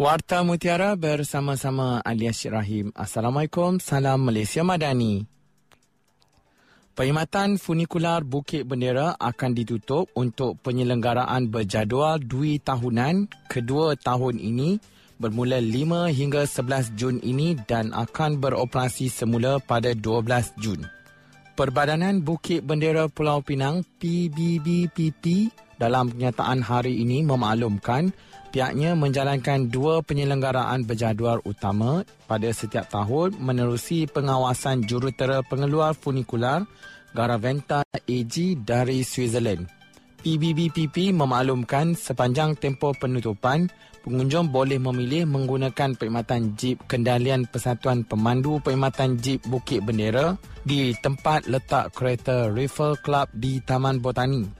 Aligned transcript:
Warta 0.00 0.40
Mutiara 0.40 0.96
bersama-sama 0.96 2.00
Alias 2.00 2.40
Rahim. 2.48 2.88
Assalamualaikum, 2.96 3.76
salam 3.84 4.24
Malaysia 4.24 4.64
Madani. 4.64 5.28
Perkhidmatan 6.96 7.60
funikular 7.60 8.24
Bukit 8.24 8.64
Bendera 8.64 9.12
akan 9.20 9.52
ditutup 9.52 10.08
untuk 10.16 10.56
penyelenggaraan 10.64 11.52
berjadual 11.52 12.16
dui 12.16 12.56
tahunan 12.64 13.28
kedua 13.52 13.92
tahun 14.00 14.40
ini 14.40 14.80
bermula 15.20 15.60
5 15.60 16.08
hingga 16.16 16.48
11 16.48 16.96
Jun 16.96 17.20
ini 17.20 17.60
dan 17.68 17.92
akan 17.92 18.40
beroperasi 18.40 19.12
semula 19.12 19.60
pada 19.60 19.92
12 19.92 20.64
Jun. 20.64 20.80
Perbadanan 21.60 22.24
Bukit 22.24 22.64
Bendera 22.64 23.04
Pulau 23.12 23.44
Pinang 23.44 23.84
PBBPP 24.00 25.52
dalam 25.80 26.12
kenyataan 26.12 26.60
hari 26.60 27.00
ini 27.00 27.24
memaklumkan 27.24 28.12
pihaknya 28.52 28.92
menjalankan 28.92 29.72
dua 29.72 30.04
penyelenggaraan 30.04 30.84
berjadual 30.84 31.40
utama 31.48 32.04
pada 32.28 32.52
setiap 32.52 32.92
tahun 32.92 33.40
menerusi 33.40 34.04
pengawasan 34.12 34.84
jurutera 34.84 35.40
pengeluar 35.40 35.96
funikular 35.96 36.68
Garaventa 37.10 37.82
AG 38.06 38.62
dari 38.62 39.02
Switzerland. 39.02 39.66
PBBPP 40.20 41.16
memaklumkan 41.16 41.96
sepanjang 41.96 42.52
tempoh 42.54 42.92
penutupan, 42.92 43.72
pengunjung 44.04 44.52
boleh 44.52 44.76
memilih 44.76 45.24
menggunakan 45.24 45.96
perkhidmatan 45.96 46.54
jeep 46.60 46.76
kendalian 46.86 47.48
Persatuan 47.48 48.04
Pemandu 48.04 48.60
Perkhidmatan 48.60 49.16
Jeep 49.16 49.40
Bukit 49.48 49.80
Bendera 49.80 50.36
di 50.60 50.92
tempat 51.00 51.48
letak 51.48 51.96
kereta 51.96 52.52
Riffle 52.52 53.00
Club 53.00 53.32
di 53.32 53.64
Taman 53.64 54.04
Botani. 54.04 54.59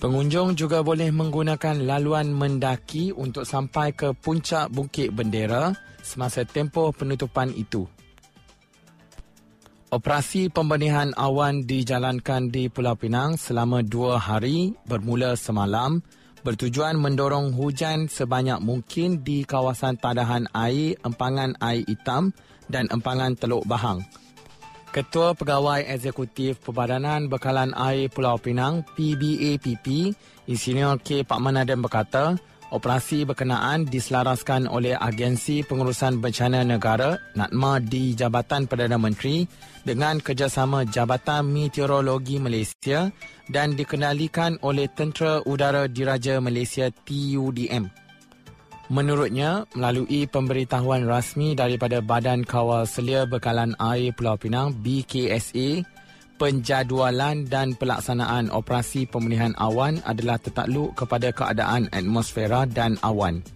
Pengunjung 0.00 0.56
juga 0.56 0.80
boleh 0.80 1.12
menggunakan 1.12 1.84
laluan 1.84 2.32
mendaki 2.32 3.12
untuk 3.12 3.44
sampai 3.44 3.92
ke 3.92 4.16
puncak 4.16 4.72
Bukit 4.72 5.12
Bendera 5.12 5.76
semasa 6.00 6.40
tempoh 6.48 6.88
penutupan 6.96 7.52
itu. 7.52 7.84
Operasi 9.92 10.48
pembenihan 10.48 11.12
awan 11.20 11.68
dijalankan 11.68 12.48
di 12.48 12.72
Pulau 12.72 12.96
Pinang 12.96 13.36
selama 13.36 13.84
dua 13.84 14.16
hari 14.16 14.72
bermula 14.88 15.36
semalam 15.36 16.00
bertujuan 16.40 16.96
mendorong 16.96 17.52
hujan 17.52 18.08
sebanyak 18.08 18.56
mungkin 18.64 19.20
di 19.20 19.44
kawasan 19.44 20.00
tadahan 20.00 20.48
air, 20.56 20.96
empangan 21.04 21.60
air 21.60 21.84
hitam 21.84 22.32
dan 22.72 22.88
empangan 22.88 23.36
Teluk 23.36 23.68
Bahang. 23.68 24.00
Ketua 24.90 25.38
Pegawai 25.38 25.86
Eksekutif 25.86 26.58
Perbadanan 26.66 27.30
Bekalan 27.30 27.70
Air 27.78 28.10
Pulau 28.10 28.42
Pinang 28.42 28.82
PBAPP, 28.98 30.10
Insinyur 30.50 30.98
K. 30.98 31.22
Pak 31.22 31.38
Manadem 31.38 31.78
berkata, 31.78 32.34
operasi 32.74 33.22
berkenaan 33.22 33.86
diselaraskan 33.86 34.66
oleh 34.66 34.98
Agensi 34.98 35.62
Pengurusan 35.62 36.18
Bencana 36.18 36.66
Negara 36.66 37.14
NATMA 37.38 37.86
di 37.86 38.18
Jabatan 38.18 38.66
Perdana 38.66 38.98
Menteri 38.98 39.46
dengan 39.86 40.18
kerjasama 40.18 40.82
Jabatan 40.82 41.46
Meteorologi 41.46 42.42
Malaysia 42.42 43.14
dan 43.46 43.78
dikendalikan 43.78 44.58
oleh 44.66 44.90
Tentera 44.90 45.38
Udara 45.46 45.86
Diraja 45.86 46.42
Malaysia 46.42 46.90
TUDM. 46.90 48.09
Menurutnya, 48.90 49.70
melalui 49.78 50.26
pemberitahuan 50.26 51.06
rasmi 51.06 51.54
daripada 51.54 52.02
Badan 52.02 52.42
Kawal 52.42 52.90
Selia 52.90 53.22
Bekalan 53.22 53.78
Air 53.78 54.10
Pulau 54.18 54.34
Pinang 54.34 54.74
BKSA, 54.82 55.86
penjadualan 56.42 57.46
dan 57.46 57.78
pelaksanaan 57.78 58.50
operasi 58.50 59.06
pemilihan 59.06 59.54
awan 59.62 60.02
adalah 60.02 60.42
tertakluk 60.42 60.98
kepada 60.98 61.30
keadaan 61.30 61.86
atmosfera 61.94 62.66
dan 62.66 62.98
awan. 63.06 63.46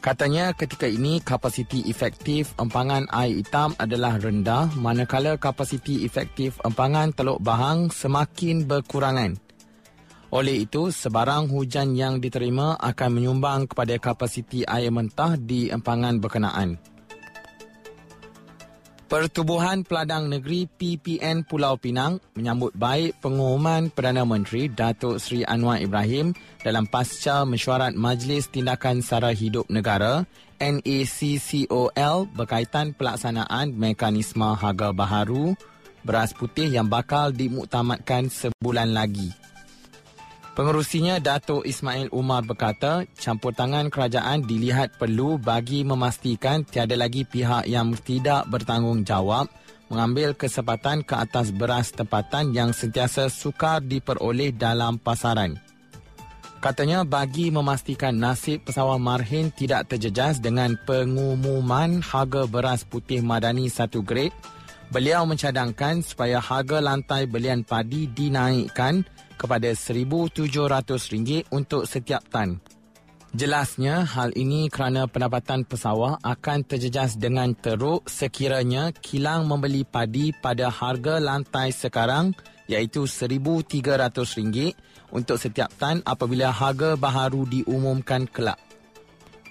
Katanya 0.00 0.56
ketika 0.56 0.88
ini 0.88 1.20
kapasiti 1.20 1.84
efektif 1.88 2.56
empangan 2.56 3.04
air 3.12 3.40
hitam 3.40 3.76
adalah 3.76 4.16
rendah 4.16 4.72
manakala 4.80 5.36
kapasiti 5.36 6.08
efektif 6.08 6.56
empangan 6.64 7.12
Teluk 7.12 7.40
Bahang 7.40 7.92
semakin 7.92 8.64
berkurangan. 8.64 9.36
Oleh 10.34 10.66
itu, 10.66 10.90
sebarang 10.90 11.46
hujan 11.46 11.94
yang 11.94 12.18
diterima 12.18 12.74
akan 12.82 13.22
menyumbang 13.22 13.70
kepada 13.70 13.94
kapasiti 14.02 14.66
air 14.66 14.90
mentah 14.90 15.38
di 15.38 15.70
empangan 15.70 16.18
berkenaan. 16.18 16.74
Pertubuhan 19.06 19.86
Peladang 19.86 20.26
Negeri 20.26 20.66
PPN 20.66 21.46
Pulau 21.46 21.78
Pinang 21.78 22.18
menyambut 22.34 22.74
baik 22.74 23.22
pengumuman 23.22 23.86
Perdana 23.94 24.26
Menteri 24.26 24.66
Datuk 24.66 25.22
Seri 25.22 25.46
Anwar 25.46 25.78
Ibrahim 25.78 26.34
dalam 26.66 26.90
pasca 26.90 27.46
mesyuarat 27.46 27.94
Majlis 27.94 28.50
Tindakan 28.50 29.06
Sara 29.06 29.30
Hidup 29.30 29.70
Negara 29.70 30.26
NACCOL 30.58 32.18
berkaitan 32.34 32.90
pelaksanaan 32.98 33.70
mekanisme 33.78 34.50
harga 34.58 34.90
baharu 34.90 35.54
beras 36.02 36.34
putih 36.34 36.66
yang 36.66 36.90
bakal 36.90 37.30
dimuktamadkan 37.30 38.26
sebulan 38.26 38.90
lagi. 38.90 39.30
Pengerusinya 40.54 41.18
Datuk 41.18 41.66
Ismail 41.66 42.14
Umar 42.14 42.46
berkata, 42.46 43.02
campur 43.18 43.50
tangan 43.50 43.90
kerajaan 43.90 44.46
dilihat 44.46 44.94
perlu 45.02 45.34
bagi 45.34 45.82
memastikan 45.82 46.62
tiada 46.62 46.94
lagi 46.94 47.26
pihak 47.26 47.66
yang 47.66 47.90
tidak 47.98 48.46
bertanggungjawab 48.46 49.50
mengambil 49.90 50.30
kesempatan 50.30 51.02
ke 51.02 51.18
atas 51.18 51.50
beras 51.50 51.90
tempatan 51.90 52.54
yang 52.54 52.70
sentiasa 52.70 53.26
sukar 53.34 53.82
diperoleh 53.82 54.54
dalam 54.54 54.94
pasaran. 54.94 55.58
Katanya 56.62 57.02
bagi 57.02 57.50
memastikan 57.50 58.14
nasib 58.14 58.62
pesawah 58.62 58.96
marhin 58.96 59.50
tidak 59.50 59.90
terjejas 59.90 60.38
dengan 60.38 60.78
pengumuman 60.86 61.98
harga 61.98 62.46
beras 62.46 62.86
putih 62.86 63.26
madani 63.26 63.66
satu 63.66 64.06
grade, 64.06 64.32
beliau 64.94 65.26
mencadangkan 65.26 66.06
supaya 66.06 66.38
harga 66.38 66.78
lantai 66.78 67.26
belian 67.26 67.66
padi 67.66 68.06
dinaikkan 68.06 69.02
kepada 69.34 69.74
RM1,700 69.74 71.50
untuk 71.50 71.90
setiap 71.90 72.22
tan. 72.30 72.62
Jelasnya, 73.34 74.06
hal 74.06 74.30
ini 74.38 74.70
kerana 74.70 75.10
pendapatan 75.10 75.66
pesawah 75.66 76.22
akan 76.22 76.62
terjejas 76.62 77.18
dengan 77.18 77.50
teruk 77.58 78.06
sekiranya 78.06 78.94
kilang 78.94 79.50
membeli 79.50 79.82
padi 79.82 80.30
pada 80.30 80.70
harga 80.70 81.18
lantai 81.18 81.74
sekarang 81.74 82.30
iaitu 82.70 83.10
RM1,300 83.10 85.10
untuk 85.10 85.42
setiap 85.42 85.74
tan 85.74 86.06
apabila 86.06 86.54
harga 86.54 86.94
baharu 86.94 87.42
diumumkan 87.50 88.30
kelak. 88.30 88.62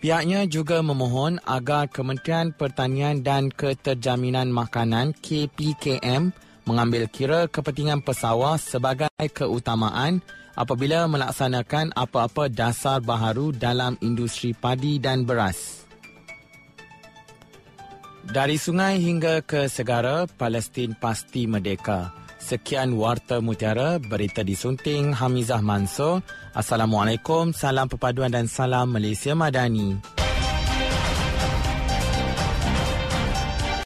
Pihaknya 0.00 0.48
juga 0.48 0.80
memohon 0.80 1.36
agar 1.44 1.84
Kementerian 1.92 2.56
Pertanian 2.56 3.20
dan 3.20 3.52
Keterjaminan 3.52 4.48
Makanan 4.48 5.12
KPKM 5.12 6.32
mengambil 6.64 7.04
kira 7.12 7.44
kepentingan 7.52 8.00
pesawah 8.00 8.56
sebagai 8.56 9.12
keutamaan 9.36 10.24
apabila 10.56 11.04
melaksanakan 11.04 11.92
apa-apa 11.92 12.48
dasar 12.48 13.04
baharu 13.04 13.52
dalam 13.52 14.00
industri 14.00 14.56
padi 14.56 14.96
dan 14.96 15.28
beras. 15.28 15.84
Dari 18.24 18.56
sungai 18.56 19.04
hingga 19.04 19.44
ke 19.44 19.68
segara, 19.68 20.24
Palestin 20.24 20.96
pasti 20.96 21.44
merdeka. 21.44 22.08
Sekian 22.50 22.98
Warta 22.98 23.38
Mutiara, 23.38 24.02
berita 24.02 24.42
disunting 24.42 25.14
Hamizah 25.14 25.62
Mansur. 25.62 26.18
Assalamualaikum, 26.50 27.54
salam 27.54 27.86
perpaduan 27.86 28.34
dan 28.34 28.50
salam 28.50 28.90
Malaysia 28.90 29.38
Madani. 29.38 30.19